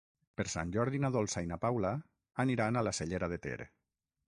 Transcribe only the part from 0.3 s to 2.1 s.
Per Sant Jordi na Dolça i na Paula